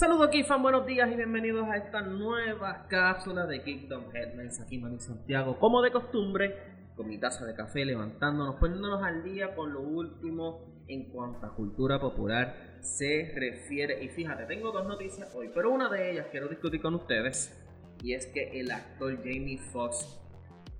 [0.00, 4.58] Saludos aquí, fan, buenos días y bienvenidos a esta nueva cápsula de Kingdom Headlines.
[4.58, 6.56] Aquí Manu Santiago, como de costumbre,
[6.96, 11.54] con mi taza de café, levantándonos, poniéndonos al día con lo último en cuanto a
[11.54, 14.02] cultura popular se refiere.
[14.02, 17.62] Y fíjate, tengo dos noticias hoy, pero una de ellas quiero discutir con ustedes.
[18.02, 20.18] Y es que el actor Jamie Foxx,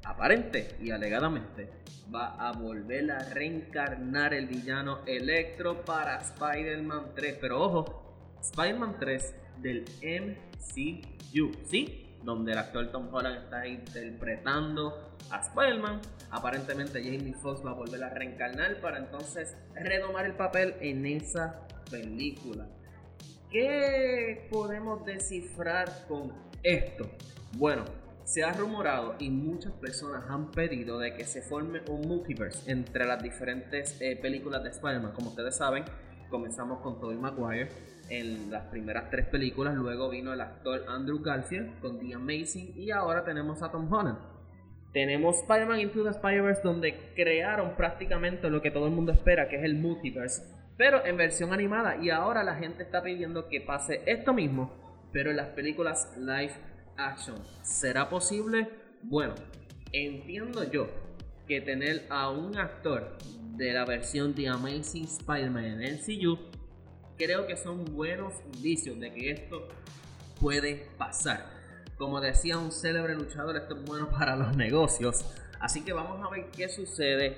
[0.02, 1.68] aparente y alegadamente,
[2.12, 7.36] va a volver a reencarnar el villano Electro para Spider-Man 3.
[7.38, 8.09] Pero ojo,
[8.40, 12.06] Spider-Man 3 del MCU, ¿sí?
[12.22, 16.00] Donde el actor Tom Holland está interpretando a Spider-Man.
[16.30, 21.66] Aparentemente Jamie Foxx va a volver a reencarnar para entonces retomar el papel en esa
[21.90, 22.66] película.
[23.50, 27.10] ¿Qué podemos descifrar con esto?
[27.56, 27.84] Bueno,
[28.30, 33.04] se ha rumorado y muchas personas han pedido de que se forme un multiverse entre
[33.04, 35.12] las diferentes eh, películas de Spider-Man.
[35.12, 35.84] Como ustedes saben,
[36.30, 37.68] comenzamos con Tobey Maguire
[38.08, 42.90] en las primeras tres películas, luego vino el actor Andrew Garfield con The Amazing y
[42.90, 44.18] ahora tenemos a Tom Holland.
[44.92, 49.56] Tenemos Spider-Man Into the Spider-Verse donde crearon prácticamente lo que todo el mundo espera, que
[49.56, 50.42] es el multiverse,
[50.76, 54.72] pero en versión animada y ahora la gente está pidiendo que pase esto mismo,
[55.12, 56.54] pero en las películas live
[56.96, 57.36] action.
[57.62, 58.68] ¿Será posible?
[59.02, 59.34] Bueno,
[59.92, 60.88] entiendo yo
[61.50, 63.18] que tener a un actor
[63.56, 66.38] de la versión The Amazing Spider-Man en el MCU
[67.18, 69.66] creo que son buenos indicios de que esto
[70.40, 71.50] puede pasar.
[71.98, 75.24] Como decía un célebre luchador, esto es bueno para los negocios.
[75.58, 77.36] Así que vamos a ver qué sucede.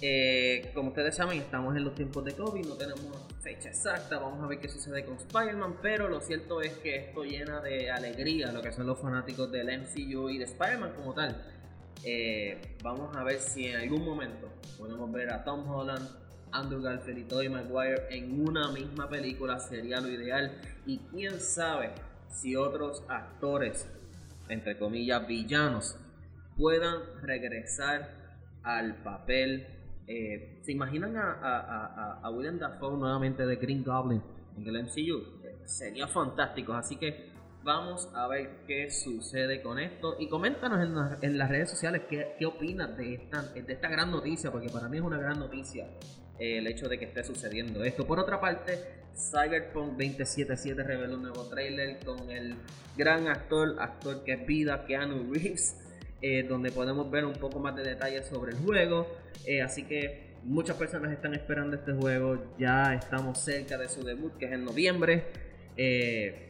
[0.00, 3.04] Eh, como ustedes saben, estamos en los tiempos de COVID, no tenemos
[3.42, 4.18] fecha exacta.
[4.18, 5.80] Vamos a ver qué sucede con Spider-Man.
[5.82, 9.66] Pero lo cierto es que esto llena de alegría lo que son los fanáticos del
[9.82, 11.60] MCU y de Spider-Man como tal.
[12.04, 14.48] Eh, vamos a ver si en algún momento
[14.78, 16.08] podemos ver a Tom Holland,
[16.52, 20.60] Andrew Garfield y Tobey Maguire en una misma película sería lo ideal.
[20.86, 21.90] Y quién sabe
[22.28, 23.86] si otros actores,
[24.48, 25.96] entre comillas, villanos,
[26.56, 28.10] puedan regresar
[28.62, 29.66] al papel.
[30.06, 34.22] Eh, ¿Se imaginan a, William Dafoe nuevamente de Green Goblin
[34.56, 35.44] en el MCU?
[35.44, 36.72] Eh, sería fantástico.
[36.72, 37.30] Así que
[37.62, 40.16] vamos a ver qué sucede con esto.
[40.18, 40.80] Y coméntanos
[41.22, 45.18] en, las redes sociales qué, opinas de esta, gran noticia, porque para mí es una
[45.18, 45.86] gran noticia
[46.38, 48.06] el hecho de que esté sucediendo esto.
[48.06, 48.78] Por otra parte,
[49.14, 52.56] Cyberpunk 2077 reveló un nuevo trailer con el
[52.96, 55.76] gran actor, actor que es vida, Keanu Reeves,
[56.22, 59.06] eh, donde podemos ver un poco más de detalles sobre el juego.
[59.44, 64.38] Eh, así que muchas personas están esperando este juego, ya estamos cerca de su debut,
[64.38, 65.24] que es en noviembre.
[65.76, 66.49] Eh,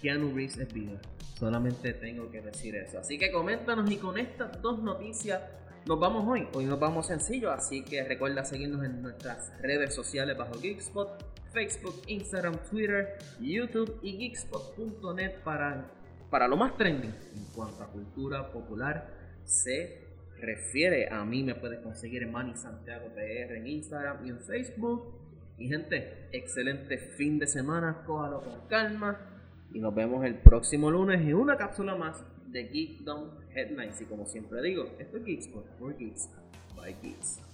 [0.00, 1.00] Keanu Reeves es vida.
[1.38, 2.98] Solamente tengo que decir eso.
[3.00, 5.40] Así que coméntanos y con estas dos noticias
[5.86, 6.46] nos vamos hoy.
[6.54, 12.02] Hoy nos vamos sencillo, así que recuerda seguirnos en nuestras redes sociales bajo Geekspot, Facebook,
[12.06, 15.90] Instagram, Twitter, YouTube y geekspot.net para,
[16.30, 19.08] para lo más trending en cuanto a cultura popular
[19.44, 20.06] se
[20.38, 21.08] refiere.
[21.08, 25.18] A mí me puedes conseguir en Manny Santiago PR en Instagram y en Facebook.
[25.58, 29.31] Y gente, excelente fin de semana, cójalo con calma
[29.74, 34.00] y nos vemos el próximo lunes en una cápsula más de Geekdom Headlines.
[34.00, 36.28] Y como siempre digo, esto es Geekspot for Geeks
[36.76, 37.51] by Geeks.